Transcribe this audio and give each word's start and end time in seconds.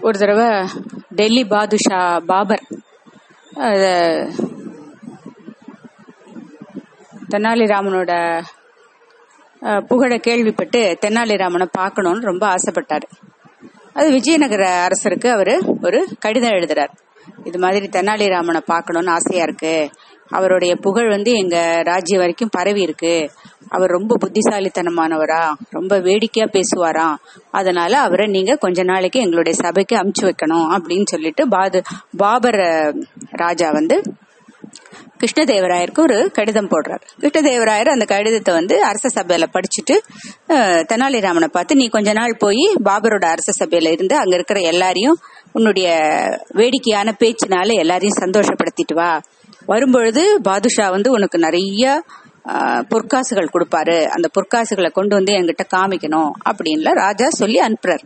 ஒரு 0.00 0.18
தடவை 0.18 0.48
டெல்லி 1.14 1.44
பாதுஷா 1.44 2.18
பாபர் 2.18 2.62
தெனாலிராமனோட 7.32 8.12
புகழ 9.88 10.16
கேள்விப்பட்டு 10.16 10.98
தெனாலிராமனை 11.02 11.66
பார்க்கணும்னு 11.72 12.28
ரொம்ப 12.30 12.44
ஆசைப்பட்டாரு. 12.54 13.06
அது 13.92 14.10
விஜயநகர 14.10 14.64
அரசருக்கு 14.86 15.28
அவரு 15.28 15.54
ஒரு 15.82 16.00
கடிதம் 16.18 16.50
எழுதுறார். 16.50 16.92
இது 17.44 17.58
மாதிரி 17.58 17.86
தெனாலிராமனை 17.86 18.62
பார்க்கணும்னு 18.72 19.10
ஆசையா 19.10 19.42
இருக்கு. 19.42 19.90
அவருடைய 20.32 20.72
புகழ் 20.76 21.08
வந்து 21.08 21.30
எங்க 21.32 21.56
ராஜ்யம் 21.82 22.20
வரைக்கும் 22.20 22.52
பரவி 22.52 22.82
இருக்கு. 22.82 23.14
அவர் 23.68 23.90
ரொம்ப 23.90 24.16
புத்திசாலித்தனமானவரா 24.22 25.42
ரொம்ப 25.70 25.98
வேடிக்கையா 25.98 26.46
பேசுவாராம் 26.52 27.16
அதனால 27.50 27.92
அவரை 27.98 28.26
நீங்க 28.26 28.54
கொஞ்ச 28.56 28.82
நாளைக்கு 28.82 29.20
எங்களுடைய 29.20 29.54
சபைக்கு 29.60 29.96
அமுச்சு 29.96 30.24
வைக்கணும் 30.24 30.66
அப்படின்னு 30.76 31.06
சொல்லிட்டு 31.06 31.44
பாது 31.48 31.80
பாபர் 32.16 32.60
ராஜா 33.36 33.70
வந்து 33.70 33.98
கிருஷ்ணதேவராயருக்கு 35.20 36.00
ஒரு 36.00 36.16
கடிதம் 36.30 36.68
போடுறாரு. 36.68 37.04
கிருஷ்ணதேவராயர் 37.20 37.90
அந்த 37.94 38.04
கடிதத்தை 38.04 38.52
வந்து 38.54 38.76
அரச 38.84 39.06
சபையில 39.14 39.44
படிச்சுட்டு 39.54 39.94
தெனாலிராமனை 40.90 41.48
பார்த்து 41.48 41.76
நீ 41.76 41.86
கொஞ்ச 41.88 42.12
நாள் 42.12 42.34
போய் 42.38 42.64
பாபரோட 42.84 43.26
அரச 43.34 43.52
சபையில 43.60 43.92
இருந்து 43.92 44.16
அங்க 44.16 44.34
இருக்கிற 44.34 44.60
எல்லாரையும் 44.72 45.18
உன்னுடைய 45.52 45.88
வேடிக்கையான 46.52 47.14
பேச்சினால 47.20 47.78
எல்லாரையும் 47.82 48.20
சந்தோஷப்படுத்திட்டு 48.20 48.94
வா. 48.94 49.12
வரும்பொழுது 49.66 50.22
பாதுஷா 50.42 50.90
வந்து 50.90 51.10
உனக்கு 51.10 51.38
நிறைய 51.38 52.02
பொற்காசுகள் 52.92 53.52
கொடுப்பாரு. 53.54 53.96
அந்த 54.14 54.28
பொற்காசுகளை 54.36 54.90
கொண்டு 54.90 55.14
வந்து 55.14 55.32
என்கிட்ட 55.32 55.64
காமிக்கணும் 55.74 56.30
அப்படின்ல 56.50 56.92
ராஜா 56.94 57.28
சொல்லி 57.30 57.58
அனுப்புறாரு. 57.60 58.04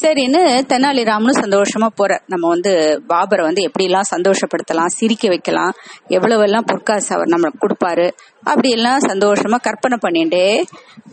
சரின்னு 0.00 0.40
தெனாலிராமனும் 0.70 1.40
சந்தோஷமா 1.42 1.86
போற 1.94 2.12
நம்ம 2.26 2.48
வந்து 2.48 2.72
பாபரை 3.08 3.42
வந்து 3.42 3.62
எப்படி 3.62 3.84
எல்லாம் 3.84 4.10
சந்தோஷப்படுத்தலாம் 4.14 4.94
சிரிக்க 4.98 5.28
வைக்கலாம் 5.28 5.72
எவ்வளவு 6.08 6.42
எல்லாம் 6.42 6.64
பொற்காசு 6.64 7.14
அவர் 7.14 7.32
நம்மளுக்கு 7.34 7.62
கொடுப்பாரு 7.64 8.06
அப்படி 8.44 8.70
எல்லாம் 8.70 8.98
சந்தோஷமா 9.08 9.58
கற்பனை 9.60 9.98
பண்ணிட்டே 10.06 10.46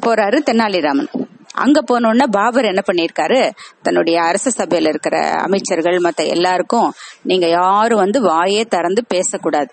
போறாரு 0.06 0.39
தெனாலிராமன் 0.52 1.11
அங்க 1.58 1.81
போனோடனே 1.81 2.23
பாபர் 2.23 2.66
என்ன 2.66 2.81
பண்ணிருக்காரு? 2.88 3.52
தன்னுடைய 3.81 4.22
அரச 4.22 4.52
சபையில 4.58 4.88
இருக்கிற 4.88 5.30
அமைச்சர்கள் 5.30 5.97
மத்த 5.97 6.27
எல்லாருக்கும் 6.27 6.94
நீங்க 7.22 7.47
யாரும் 7.47 8.00
வந்து 8.00 8.19
வாயே 8.22 8.66
திறந்து 8.66 9.05
பேசக்கூடாது. 9.08 9.72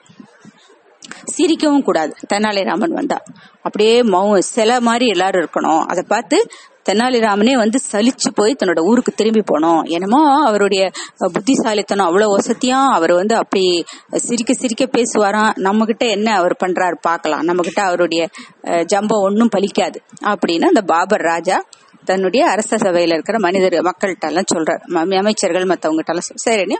சிரிக்கவும் 1.36 1.82
கூடாது. 1.82 2.14
தெனாலிராமன் 2.34 2.94
வந்தா. 2.98 3.22
அப்படியே 3.62 4.02
மௌ 4.02 4.38
சிலை 4.38 4.80
மாதிரி 4.80 5.06
எல்லாரும் 5.06 5.44
இருக்கணும். 5.44 5.84
அதை 5.86 6.04
பார்த்து 6.08 6.46
தெனாலிராமனே 6.90 7.52
வந்து 7.52 7.80
சலிச்சு 7.92 8.30
போய் 8.34 8.56
தன்னோட 8.58 8.80
ஊருக்கு 8.80 9.12
திரும்பி 9.12 9.42
போனோம். 9.52 9.82
என்னமோ 9.82 10.46
அவருடைய 10.46 10.90
புத்திசாலித்தனம் 11.18 12.06
அவ்வளவு 12.06 12.38
வசதியா 12.38 12.86
அவர் 12.90 13.12
வந்து 13.12 13.36
அப்படி 13.36 13.84
சிரிக்க 14.10 14.52
சிரிக்க 14.52 14.84
பேசுவாராம். 14.84 15.54
நம்ம 15.54 15.84
கிட்ட 15.84 16.06
என்ன 16.06 16.34
அவர் 16.34 16.56
பண்றாரு 16.64 16.96
பார்க்கலாம். 17.00 17.44
நம்ம 17.44 17.62
கிட்ட 17.62 17.82
அவருடைய 17.82 18.28
ஜம்பம் 18.62 19.22
ஒன்றும் 19.22 19.48
பலிக்காது. 19.56 19.94
அப்படின்னு 20.20 20.62
அந்த 20.62 20.82
பாபர் 20.82 21.20
ராஜா 21.20 21.64
தன்னுடைய 22.04 22.46
அரச 22.46 22.76
சபையில 22.76 23.12
இருக்கிற 23.12 23.38
மனிதர் 23.38 23.72
மக்கள்கிட்ட 23.72 24.26
எல்லாம் 24.26 24.44
சொல்றாரு. 24.54 24.82
ம- 24.88 25.16
அமைச்சர்கள் 25.16 25.62
மத்தவங்ககிட்ட 25.62 26.06
எல்லாம் 26.06 26.20
சொல்~ 26.20 26.56
சரின்னு 26.56 26.76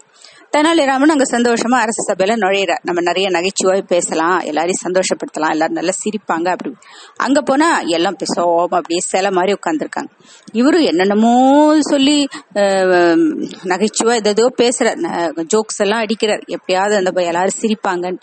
தெனாலிராமன் 0.54 1.08
அங்க 1.08 1.24
சந்தோஷமா 1.30 1.74
அரசு 1.74 2.12
சபையில 2.12 2.36
நுழையிறார். 2.36 2.80
நம்ம 2.82 3.00
நிறைய 3.00 3.30
நகைச்சுவை 3.30 3.82
பேசலாம் 3.82 4.40
எல்லாரையும் 4.40 4.82
சந்தோஷப்படுத்தலாம் 4.84 5.50
எல்லாரும் 5.50 5.72
நல்லா 5.72 5.92
சிரிப்பாங்க. 6.04 6.48
அப்படி 6.48 6.70
அங்க 7.16 7.40
போனா 7.40 7.80
எல்லாம் 7.86 8.16
பேசாம 8.16 8.44
அப்படியே 8.70 8.98
சிலை 9.04 9.30
மாதிரி 9.30 9.52
உட்காந்துருக்காங்க 9.52 10.10
இவரும் 10.52 10.80
என்னென்னமோ 10.82 11.34
சொல்லி 11.80 12.28
அஹ், 12.54 13.24
நகைச்சுவா 13.64 14.14
ஏதோ 14.26 14.52
பேசுறார். 14.62 15.00
ஜோக்ஸ் 15.46 15.80
எல்லாம் 15.80 16.04
அடிக்கிறார். 16.04 16.42
எப்படியாவது 16.46 16.96
அந்த 16.96 17.20
எல்லாரும் 17.20 17.60
சிரிப்பாங்கன்னு. 17.62 18.22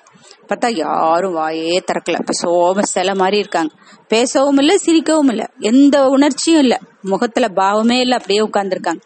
பார்த்தா 0.50 0.76
யாரும் 0.76 1.36
வாயே 1.36 1.84
திறக்கல. 1.88 2.18
பேசாம 2.28 2.80
சிலை 2.86 3.14
மாதிரி 3.14 3.38
இருக்காங்க. 3.38 3.72
பேசவும் 4.08 4.58
இல்ல 4.58 4.76
சிரிக்கவும் 4.86 5.30
இல்ல. 5.30 5.44
எந்த 5.60 6.06
உணர்ச்சியும் 6.08 6.60
இல்ல. 6.60 6.76
முகத்துல 7.02 7.48
பாவமே 7.48 8.00
இல்ல. 8.00 8.16
அப்படியே 8.16 8.42
உட்கார்ந்துருக்காங்க. 8.42 9.02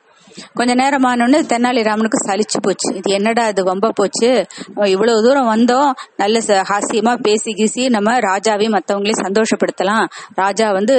கொஞ்ச 0.53 0.73
நேரம் 0.73 1.03
ஆனோடனே 1.03 1.39
தெனாலிராமனுக்கு 1.53 2.19
சலிச்சு 2.27 2.59
போச்சு. 2.61 2.95
இது 2.95 3.11
என்னடா 3.11 3.47
இது 3.47 3.63
வம்ப 3.63 3.89
போச்சு? 3.89 4.45
இவ்வளவு 4.83 5.23
தூரம் 5.23 5.49
வந்தோம். 5.55 5.91
நல்ல 6.17 6.39
ஹாசியமா 6.71 7.13
பேசி 7.21 7.51
கீசி 7.51 7.89
நம்ம 7.89 8.19
ராஜாவையும் 8.19 8.77
மத்தவங்களையும் 8.77 9.23
சந்தோஷப்படுத்தலாம். 9.25 10.05
ராஜா 10.35 10.71
வந்து 10.71 10.95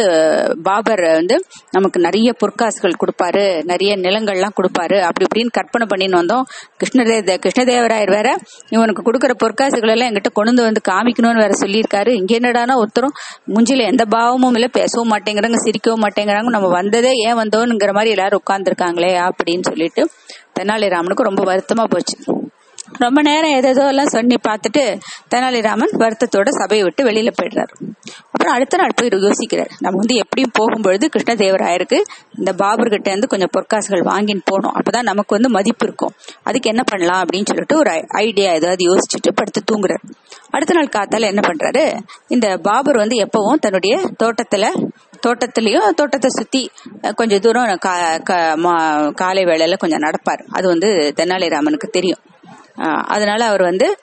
பாபர் 0.62 1.04
வந்து 1.12 1.44
நமக்கு 1.70 2.00
நிறைய 2.00 2.32
பொற்காசுகள் 2.44 2.98
கொடுப்பாரு. 3.02 3.64
நிறைய 3.64 3.96
நிலங்கள்லாம் 3.96 4.56
கொடுப்பாரு. 4.60 5.00
அப்படி 5.00 5.26
இப்படின்னு 5.26 5.50
கற்பனை 5.50 5.86
பண்ணின்னு 5.90 6.20
வந்தோம். 6.20 6.42
கிருஷ்ணதே 6.80 7.38
கிருஷ்ணதேவராயர் 7.46 8.10
வேற 8.10 8.38
இவனுக்கு 8.68 9.12
கொடுக்கற 9.12 9.34
பொற்காசுகள் 9.44 9.88
எல்லாம் 9.88 10.08
எங்கிட்ட 10.10 10.32
கொண்டு 10.32 10.62
வந்து 10.62 10.62
வந்து 10.62 10.82
காமிக்கணும்னு 10.88 11.42
வேற 11.44 11.52
சொல்லியிருக்காரு. 11.60 12.08
இங்க 12.08 12.32
என்னடானா 12.38 12.74
ஒருத்தரும் 12.76 13.14
முஞ்சில 13.54 13.82
எந்த 13.92 14.04
பாவமும் 14.04 14.54
இல்ல 14.54 14.66
பேசவும் 14.66 15.10
மாட்டேங்கிறாங்க 15.10 15.58
சிரிக்கவும் 15.66 16.04
மாட்டேங்கிறாங்க. 16.06 16.54
நம்ம 16.56 16.68
வந்ததே 16.68 17.12
ஏன் 17.26 17.34
வந்தோம்ங்கிற 17.34 17.92
மாதிரி 17.92 18.10
எல்லாரும் 18.10 18.42
உட்கார்ந்துருக்காங்களே. 18.42 19.12
அப்படின்னு 19.30 19.62
சொல்லிட்டு 19.62 20.10
தெனாலிராமனுக்கு 20.60 21.28
ரொம்ப 21.30 21.42
வருத்தமா 21.44 21.84
போச்சு. 21.84 22.44
ரொம்ப 22.98 23.22
நேரம் 23.22 23.50
ஏதேதோ 23.50 23.86
எல்லாம் 23.86 24.06
சொல்லி 24.06 24.36
பார்த்துட்டு 24.48 25.00
தெனாலிராமன் 25.34 25.94
வருத்தத்தோட 25.98 26.48
சபையை 26.48 26.84
விட்டு 26.84 27.04
வெளியில 27.04 27.32
போயிடுறாரு. 27.42 27.72
அப்புறம் 28.24 28.54
அடுத்த 28.54 28.76
நாள் 28.76 28.96
போய் 28.96 29.08
யோசிக்கிறார். 29.08 29.70
நம்ம 29.78 29.98
வந்து 29.98 30.14
எப்படியும் 30.14 30.52
போகும்பொழுது 30.58 31.04
கிருஷ்ணதேவராயருக்கு 31.16 31.98
இந்த 32.38 32.52
பாபர் 32.52 32.88
கிட்ட 32.88 33.08
இருந்து 33.08 33.26
கொஞ்சம் 33.26 33.50
பொற்காசுகள் 33.56 34.04
வாங்கின்னு 34.04 34.40
போகணும். 34.44 34.74
அப்பதான் 34.74 35.02
நமக்கு 35.02 35.34
வந்து 35.34 35.48
மதிப்பு 35.48 35.86
இருக்கும். 35.86 36.12
அதுக்கு 36.42 36.68
என்ன 36.68 36.82
பண்ணலாம் 36.86 37.22
அப்படின்னு 37.22 37.46
சொல்லிட்டு 37.46 37.76
ஒரு 37.76 38.04
ஐடியா 38.08 38.52
ஏதாவது 38.52 38.94
யோசிச்சுட்டு 38.94 39.32
படுத்து 39.34 39.62
தூங்குறாரு. 39.72 40.04
அடுத்த 40.50 40.74
நாள் 40.74 40.94
காத்தால 40.96 41.20
என்ன 41.20 41.40
பண்றாரு? 41.48 41.98
இந்த 42.28 42.56
பாபர் 42.62 42.96
வந்து 42.96 43.16
எப்பவும் 43.16 43.60
தன்னுடைய 43.60 44.10
தோட்டத்துல 44.22 44.90
தோட்டத்திலயும் 45.26 45.88
தோட்டத்தை 45.88 46.30
சுத்தி 46.30 46.70
கொஞ்சம் 47.14 47.40
தூரம் 47.40 47.62
கா- 47.64 48.20
மா- 48.56 49.14
காலை 49.14 49.44
வேளையில 49.44 49.76
கொஞ்சம் 49.76 50.00
நடப்பார். 50.00 50.44
அது 50.50 50.68
வந்து 50.68 51.12
தெனாலிராமனுக்கு 51.16 51.90
தெரியும். 51.90 52.18
அதனால 53.04 53.44
அவர் 53.44 53.62
வந்து 53.62 53.98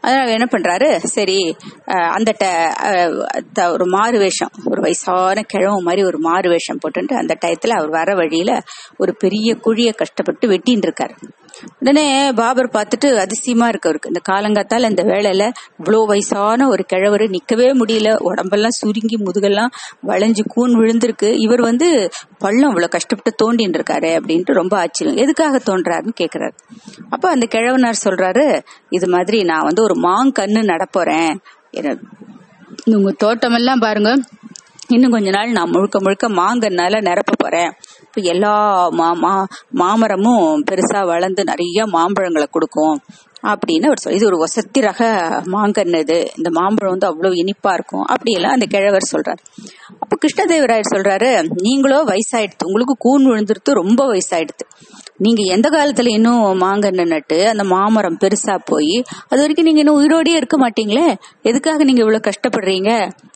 அதனால 0.00 0.30
என்ன 0.30 0.46
பண்றாரு? 0.50 0.96
சரி 0.96 1.56
அந்த 1.86 2.34
ட- 2.38 3.70
ஒரு 3.70 3.86
மாறு 3.86 4.18
வேஷம் 4.18 4.50
ஒரு 4.64 4.80
வயசான 4.80 5.42
கிழவு 5.52 5.80
மாதிரி 5.80 6.04
ஒரு 6.04 6.18
மாறு 6.18 6.48
வேஷம் 6.48 6.78
போட்டுட்டு 6.78 7.14
அந்த 7.14 7.36
டயத்துல 7.40 7.68
அவர் 7.68 7.88
வர 7.88 8.14
வழியில 8.14 8.60
ஒரு 8.96 9.16
பெரிய 9.16 9.54
குழிய 9.54 9.92
கஷ்டப்பட்டு 9.92 10.48
வெட்டின்னு 10.48 10.90
இருக்காரு 10.90 11.16
உடனே 11.78 12.32
பாபர் 12.32 12.68
பார்த்துட்டு 12.68 13.16
அதிசயமா 13.16 13.68
இருக்கு 13.68 13.88
அவருக்கு. 13.88 14.10
இந்த 14.10 14.20
காலங்காத்தால 14.32 14.88
இந்த 14.88 15.02
வேலையில 15.02 15.52
இவ்வளோ 15.82 16.06
வயசான 16.06 16.68
ஒரு 16.68 16.84
கிழவர் 16.84 17.20
நிக்கவே 17.20 17.74
முடியல. 17.74 18.16
உடம்பெல்லாம் 18.16 18.70
சுருங்கி 18.70 19.16
முதுகெல்லாம் 19.16 19.70
வளைஞ்சு 20.06 20.40
கூன் 20.46 20.74
விழுந்திருக்கு. 20.74 21.34
இவர் 21.36 21.60
வந்து 21.60 22.10
பள்ளம் 22.38 22.68
இவ்வளவு 22.68 22.90
கஷ்டப்பட்டு 22.90 23.52
தோண்டின்னு 23.52 23.80
இருக்காரு 23.80 24.20
அப்படின்ட்டு 24.20 24.52
ரொம்ப 24.52 24.78
ஆச்சரியம். 24.78 25.22
எதுக்காக 25.22 25.58
தோன்றாருன்னு 25.58 26.12
கேக்குறாரு. 26.20 26.52
அப்ப 27.08 27.30
அந்த 27.30 27.46
கிழவனார் 27.50 27.94
சொல்றாரு 28.04 28.64
இது 28.90 29.08
மாதிரி 29.08 29.42
நான் 29.42 29.62
வந்து 29.62 29.82
ஒரு 29.82 29.94
மாங்கன்னு 29.94 30.72
நடப்போறேன். 30.72 31.36
என்ன- 31.70 31.98
உங்க 32.84 33.12
தோட்டமெல்லாம் 33.24 33.80
பாருங்க. 33.80 34.18
இன்னும் 34.88 35.10
கொஞ்ச 35.10 35.30
நாள் 35.30 35.50
நான் 35.50 35.70
முழுக்க 35.70 36.00
முழுக்க 36.00 36.28
மாங்கன்னால 36.28 37.00
நிரப்ப 37.00 37.32
போறேன். 37.36 37.72
இப்போ 38.10 38.30
எல்லா 38.30 38.88
மா 38.88 39.14
மா- 39.14 39.46
மாமரமும் 39.70 40.64
பெருசா 40.70 41.06
வளர்ந்து 41.06 41.44
நிறைய 41.44 41.84
மாம்பழங்களை 41.86 42.46
கொடுக்கும் 42.50 43.00
அப்படின்னு 43.42 43.84
அவர் 43.84 43.98
சொல் 43.98 44.12
இது 44.12 44.26
ஒரு 44.26 44.46
வசத்தி 44.46 44.80
ரக 44.80 45.04
மாங்கன்னு 45.46 45.98
இது. 45.98 46.30
இந்த 46.36 46.50
மாம்பழம் 46.50 46.90
வந்து 46.90 47.06
அவ்வளவு 47.06 47.34
இனிப்பா 47.34 47.72
இருக்கும். 47.72 48.02
அப்படியெல்லாம் 48.02 48.52
அந்த 48.52 48.66
கிழவர் 48.66 49.10
சொல்றாரு. 49.12 49.38
அப்ப 49.98 50.16
கிருஷ்ணதேவராயர் 50.16 50.90
சொல்றாரு 50.94 51.50
நீங்களோ 51.54 52.04
வயசாயிடுத்து 52.04 52.64
உங்களுக்கு 52.64 52.94
கூன் 52.98 53.26
விழுந்துருத்து 53.26 53.72
ரொம்ப 53.72 54.14
வயசாயிடுத்து. 54.14 54.64
நீங்க 55.20 55.42
எந்த 55.52 55.68
காலத்துல 55.68 56.08
இன்னும் 56.08 56.60
மாங்கன்னு 56.60 57.06
நட்டு 57.06 57.48
அந்த 57.48 57.64
மாமரம் 57.64 58.18
பெருசா 58.20 58.58
போய் 58.64 58.94
அது 59.28 59.40
வரைக்கும் 59.40 59.64
நீங்க 59.64 59.78
இன்னும் 59.78 59.98
உயிரோடயே 60.00 60.36
இருக்க 60.36 60.56
மாட்டீங்களே? 60.58 61.08
எதுக்காக 61.42 61.84
நீங்க 61.84 62.00
இவ்வளவு 62.00 62.26
கஷ்டப்படுறீங்க? 62.28 62.90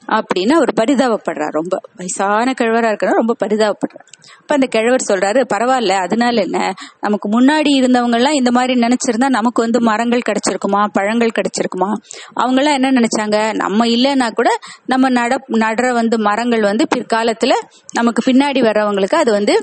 அப்படின்னு 0.08 0.50
அவர் 0.50 0.72
பரிதாபப்படுறார் 0.80 1.50
ரொம்ப. 1.50 1.80
வயசான 1.96 2.54
கிழவரா 2.60 2.88
இருக்கிற 2.88 3.10
ரொம்ப 3.10 3.36
பரிதாபப்படுறார். 3.44 4.06
அப்ப 4.38 4.54
அந்த 4.54 4.66
கிழவர் 4.66 5.04
சொல்றாரு 5.08 5.44
பரவாயில்ல 5.54 5.88
அதனால 5.88 6.40
என்ன? 6.40 6.72
நமக்கு 7.00 7.28
முன்னாடி 7.28 7.70
இருந்தவங்க 7.74 8.14
எல்லாம் 8.14 8.32
இந்த 8.32 8.50
மாதிரி 8.50 8.74
நினைச்சிருந்தா 8.80 9.28
நமக்கு 9.28 9.62
வந்து 9.62 9.80
மரங்கள் 9.80 10.26
கிடைச்சிருக்குமா? 10.26 10.86
பழங்கள் 10.92 11.36
கிடைச்சிருக்குமா? 11.38 11.90
அவங்க 12.34 12.60
எல்லாம் 12.60 12.74
என்ன 12.74 12.92
நினைச்சாங்க? 12.92 13.54
நம்ம 13.54 13.86
இல்லைன்னா 13.86 14.32
கூட 14.32 14.48
நம்ம 14.86 15.08
நட 15.10 15.34
நடுற 15.58 15.92
வந்து 15.92 16.18
மரங்கள் 16.18 16.60
வந்து 16.60 16.86
பிற்காலத்துல 16.96 17.52
நமக்கு 17.92 18.32
பின்னாடி 18.32 18.60
வர்றவங்களுக்கு 18.60 19.14
அது 19.14 19.32
வந்து 19.32 19.56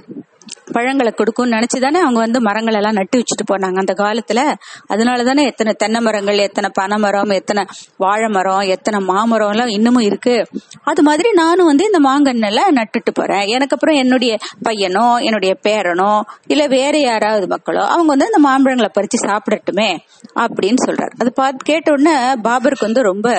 பழங்களை 0.71 1.11
கொடுக்கும்னு 1.11 1.55
நினைச்சுதானே 1.55 1.99
அவங்க 2.01 2.19
வந்து 2.19 2.41
மரங்கள் 2.41 2.73
எல்லாம் 2.73 2.93
நட்டு 2.93 3.19
வச்சுட்டு 3.19 3.53
போனாங்க. 3.53 3.77
அந்த 3.77 3.93
காலத்துல 3.93 4.53
அதனால 4.87 5.23
தானே 5.23 5.43
எத்தனை 5.43 5.73
தென்னை 5.73 6.01
மரங்கள் 6.01 6.37
எத்தனை 6.37 6.69
பனை 6.73 6.97
மரம் 6.97 7.29
எத்தனை 7.29 7.65
வாழை 7.97 8.29
மரம் 8.29 8.59
எத்தனை 8.59 8.99
மாமரம் 8.99 9.49
எல்லாம் 9.49 9.67
இன்னமும் 9.67 10.01
இருக்கு. 10.01 10.47
அது 10.83 11.01
மாதிரி 11.01 11.31
நானும் 11.31 11.65
வந்து 11.65 11.89
இந்த 11.91 12.09
மாங்கன்னெல்லாம் 12.09 12.75
நட்டுட்டு 12.75 13.11
போறேன். 13.13 13.47
எனக்கு 13.47 13.73
அப்புறம் 13.73 13.95
என்னுடைய 13.95 14.37
பையனோ 14.69 15.21
என்னுடைய 15.21 15.57
பேரனோ 15.63 16.21
இல்ல 16.47 16.67
வேற 16.67 16.97
யாராவது 16.97 17.47
மக்களோ 17.47 17.87
அவங்க 17.87 18.15
வந்து 18.15 18.29
இந்த 18.33 18.49
மாம்பழங்களை 18.49 18.89
பறிச்சு 18.99 19.27
சாப்பிடட்டுமே 19.27 19.97
அப்படின்னு 20.35 20.75
சொல்றாரு. 20.85 21.11
அது 21.19 21.33
பார்த்து 21.33 21.57
கேட்ட 21.63 21.91
உடனே 21.91 22.15
பாபருக்கு 22.17 22.79
வந்து 22.79 23.01
ரொம்ப 23.01 23.29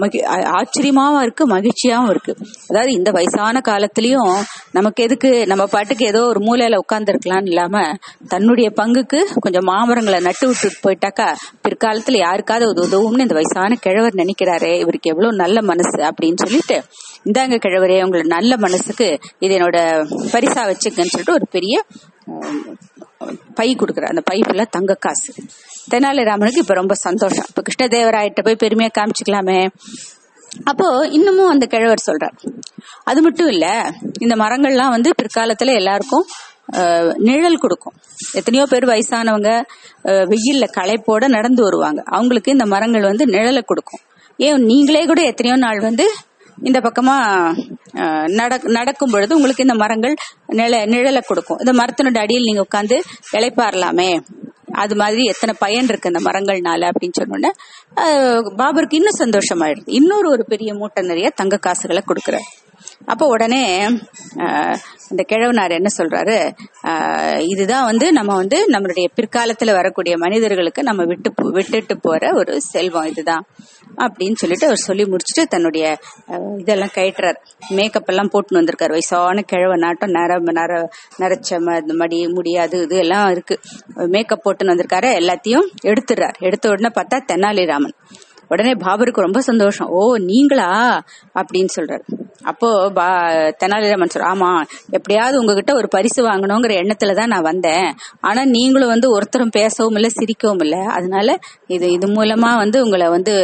மகி- 0.00 0.26
ஆச்சரியமாவும் 0.58 1.22
இருக்கு 1.22 1.48
மகிழ்ச்சியாவும் 1.48 2.10
இருக்கு. 2.10 2.36
அதாவது 2.68 2.92
இந்த 2.92 3.10
வயசான 3.10 3.60
காலத்திலயும் 3.68 4.40
நமக்கு 4.70 5.02
எதுக்கு 5.02 5.46
நம்ம 5.46 5.66
பாட்டுக்கு 5.66 5.97
ஏதோ 6.04 6.22
ஒரு 6.22 6.40
மூலையில 6.40 6.76
உட்கார்ந்து 6.76 7.12
இருக்கலாம்னு 7.12 7.46
இல்லாம 7.46 7.96
தன்னுடைய 8.28 8.72
பங்குக்கு 8.76 9.24
கொஞ்சம் 9.40 9.66
மாமரங்களை 9.66 10.20
நட்டு 10.20 10.46
விட்டுட்டு 10.46 10.84
போயிட்டாக்கா 10.84 11.34
பிற்காலத்துல 11.68 12.16
யாருக்காவது 12.16 12.68
அது 12.68 12.88
உதவும்னு 12.88 13.18
இந்த 13.18 13.34
வயசான 13.34 13.74
கிழவர் 13.74 14.14
நினைக்கிறாரே 14.14 14.78
இவருக்கு 14.78 15.10
எவ்வளவு 15.10 15.36
நல்ல 15.36 15.62
மனசு 15.62 16.02
அப்படின்னு 16.02 16.36
சொல்லிட்டு 16.36 16.82
இந்தாங்க 17.24 17.58
கிழவரே 17.58 18.02
உங்களை 18.02 18.26
நல்ல 18.26 18.56
மனசுக்கு 18.56 19.18
இது 19.38 19.58
என்னோட 19.58 19.78
பரிசா 20.32 20.62
வச்சுக்கன்னு 20.70 21.12
சொல்லிட்டு 21.14 21.32
ஒரு 21.32 21.48
பெரிய 21.50 21.84
பை 23.54 23.74
கொடுக்குறார். 23.74 24.08
அந்த 24.08 24.20
பை 24.20 24.40
ஃபுல்லா 24.40 24.64
தங்க 24.70 24.94
காசு. 24.94 25.34
தெனாலிராமனுக்கு 25.90 26.56
இப்ப 26.56 26.74
ரொம்ப 26.74 26.94
சந்தோஷம். 26.94 27.44
இப்ப 27.48 27.62
கிருஷ்ணதேவராயிட்ட 27.62 28.42
போய் 28.42 28.56
பெருமையா 28.60 28.88
காமிச்சுக்கலாமே. 28.98 29.68
அப்போ 30.70 30.86
இன்னமும் 31.16 31.52
அந்த 31.52 31.66
கிழவர் 31.66 32.06
சொல்றார் 32.06 32.36
அது 33.04 33.20
மட்டும் 33.22 33.50
இல்ல 33.54 33.66
இந்த 34.18 34.34
மரங்கள்லாம் 34.36 34.94
வந்து 34.96 35.10
பிற்காலத்துல 35.20 35.74
எல்லாருக்கும் 35.80 36.26
நிழல் 37.28 37.62
கொடுக்கும். 37.62 37.94
எத்தனையோ 38.38 38.64
பேர் 38.70 38.86
வயசானவங்க 38.90 39.50
வெயில்ல 40.32 40.64
களைப்போட 40.78 41.24
நடந்து 41.36 41.62
வருவாங்க. 41.62 42.00
அவங்களுக்கு 42.16 42.54
இந்த 42.56 42.66
மரங்கள் 42.66 43.08
வந்து 43.10 43.26
நிழலை 43.26 43.62
கொடுக்கும். 43.64 44.02
ஏன் 44.38 44.66
நீங்களே 44.70 45.04
கூட 45.06 45.20
எத்தனையோ 45.22 45.56
நாள் 45.66 45.80
வந்து 45.80 46.06
இந்த 46.68 46.78
பக்கமா 46.80 47.16
நட 48.38 48.52
நடக்கும் 48.76 49.12
பொழுது 49.12 49.36
உங்களுக்கு 49.36 49.66
இந்த 49.66 49.76
மரங்கள் 49.82 50.14
நிழ 50.58 50.80
நிழலை 50.94 51.22
கொடுக்கும். 51.26 51.60
இந்த 51.62 51.72
மரத்தினோட 51.80 52.18
அடியில் 52.24 52.48
நீங்க 52.48 52.64
உட்காந்து 52.66 52.96
இழைப்பாரலாமே 53.36 54.10
அது 54.84 54.94
மாதிரி 55.00 55.22
எத்தனை 55.32 55.54
பயன் 55.64 55.88
இருக்கு 55.90 56.10
இந்த 56.12 56.22
மரங்கள்னால 56.28 56.90
அப்படின்னு 56.90 57.18
சொன்னோன்னே 57.20 57.50
பாபருக்கு 58.60 58.98
இன்னும் 59.00 59.20
சந்தோஷமாயிடுது. 59.24 59.90
இன்னொரு 59.98 60.28
ஒரு 60.30 60.44
பெரிய 60.52 60.70
மூட்டை 60.74 61.02
நிறைய 61.10 61.28
தங்க 61.40 61.56
காசுகளை 61.66 62.02
கொடுக்குறாரு. 62.06 62.48
அப்போ 63.12 63.24
உடனே 63.26 63.62
இந்த 65.10 65.24
கிழவனார் 65.28 65.70
என்ன 65.70 65.88
சொல்றாரு? 65.98 66.52
இதுதான் 67.40 67.84
வந்து 67.84 68.12
நம்ம 68.12 68.36
வந்து 68.36 68.66
நம்மளுடைய 68.66 69.04
பிற்காலத்துல 69.16 69.72
வரக்கூடிய 69.72 70.16
மனிதர்களுக்கு 70.16 70.82
நம்ம 70.82 71.04
விட்டு 71.04 71.32
விட்டுட்டு 71.36 72.00
போற 72.00 72.30
ஒரு 72.34 72.60
செல்வம் 72.60 73.04
இதுதான் 73.04 73.46
அப்படின்னு 73.96 74.34
சொல்லிட்டு 74.34 74.64
அவர் 74.64 74.78
சொல்லி 74.78 75.04
முடிச்சுட்டு 75.04 75.42
தன்னுடைய 75.48 75.98
இதெல்லாம் 76.58 76.88
கயிட்டுறார் 76.94 77.36
மேக்கப் 77.68 78.08
எல்லாம் 78.08 78.30
போட்டுன்னு 78.32 78.54
வந்திருக்காரு. 78.54 78.88
வயசான 78.88 79.42
கிழவ 79.42 79.76
நாட்டம் 79.76 80.10
நர 80.10 80.38
நர 80.38 80.88
நரைச்ச 81.18 81.50
ம- 81.50 81.80
இந்த 81.80 81.94
மடி 81.94 82.28
முடியாது 82.28 82.82
இது 82.82 82.96
எல்லாம் 82.96 83.30
இருக்கு. 83.30 83.60
மேக்கப் 83.94 84.48
போட்டுன்னு 84.48 84.66
வந்திருக்காரு. 84.66 85.12
எல்லாத்தையும் 85.16 85.66
எடுத்துடுறார். 85.84 86.38
எடுத்த 86.38 86.68
உடனே 86.68 86.88
பார்த்தா 86.94 87.24
தெனாலிராமன். 87.32 87.92
உடனே 88.48 88.72
பாபருக்கு 88.72 89.20
ரொம்ப 89.20 89.40
சந்தோஷம். 89.40 89.88
ஓ 89.88 90.16
நீங்களா? 90.16 91.02
அப்படின்னு 91.34 91.68
சொல்றாரு. 91.76 92.02
அப்போ 92.42 92.90
பா 92.90 93.28
தெனாலிராமன் 93.30 94.08
சொல்ற 94.14 94.26
ஆமா 94.34 94.62
எப்படியாவது 94.90 95.38
உங்ககிட்ட 95.38 95.74
ஒரு 95.74 95.88
பரிசு 95.88 96.26
வாங்கணுங்கிற 96.26 96.74
எண்ணத்துல 96.82 97.14
தான் 97.14 97.28
நான் 97.28 97.42
வந்தேன். 97.42 97.94
ஆனா 98.20 98.44
நீங்களும் 98.44 98.88
வந்து 98.88 99.10
ஒருத்தரும் 99.10 99.48
பேசவும் 99.50 99.94
இல்லை 99.94 100.10
சிரிக்கவும் 100.14 100.60
இல்லை. 100.60 100.78
அதனால 100.78 101.38
இது 101.66 101.90
இது 101.90 102.06
மூலமா 102.08 102.56
வந்து 102.56 102.82
உங்களை 102.84 103.08
வந்து 103.08 103.34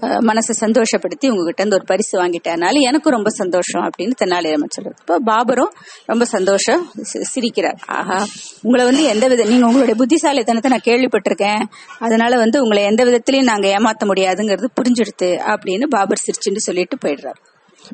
மனசை 0.00 0.54
சந்தோஷப்படுத்தி 0.60 1.28
உங்ககிட்ட 1.28 1.62
இருந்து 1.62 1.76
ஒரு 1.76 1.84
பரிசு 1.84 2.22
வாங்கிட்டனால 2.22 2.72
எனக்கும் 2.72 3.12
ரொம்ப 3.12 3.30
சந்தோஷம் 3.30 3.82
அப்படின்னு 3.82 4.12
தெனாலிராமன் 4.24 4.68
சொல்றாரு 4.78 4.92
இப்போ 5.00 5.20
பாபரும் 5.26 5.70
ரொம்ப 6.06 6.24
சந்தோஷம் 6.24 6.86
சி- 7.12 7.22
சிரிக்கிறார். 7.34 7.76
ஆஹா 7.86 8.26
உங்களை 8.62 8.86
வந்து 8.86 9.02
எந்த 9.02 9.28
வித 9.28 9.44
நீங்க 9.44 9.66
உங்களுடைய 9.66 9.94
புத்திசாலித்தனத்தை 9.94 10.70
நான் 10.70 10.80
கேள்விப்பட்டிருக்கேன். 10.84 11.62
அதனால 11.98 12.36
வந்து 12.36 12.62
உங்களை 12.62 12.82
எந்த 12.82 13.04
விதத்திலையும் 13.04 13.42
நாங்க 13.42 13.68
ஏமாத்த 13.68 14.04
முடியாதுங்கிறது 14.04 14.66
புரிஞ்சிடுது 14.80 15.56
அப்படின்னு 15.56 15.86
பாபர் 15.86 16.22
சிரிச்சுன்னு 16.26 16.56
சொல்லிட்டு 16.56 16.96
போயிடுறாரு. 16.96 17.36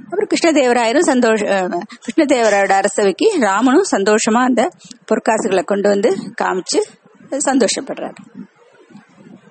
அப்புறம் 0.05 0.29
கிருஷ்ணதேவராயரும் 0.29 0.99
சந்தோஷ 0.99 1.69
கிருஷ்ணதேவராயோட 1.87 2.73
அரசவைக்கு 2.73 3.37
ராமனும் 3.41 3.85
சந்தோஷமா 3.91 4.45
அந்த 4.45 4.69
பொற்காசுகளை 5.05 5.63
கொண்டு 5.63 5.89
வந்து 5.89 6.17
காமிச்சு 6.43 6.81
சந்தோஷப்படுறாரு. 7.31 8.15